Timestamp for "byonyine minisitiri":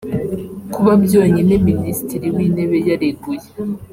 1.05-2.25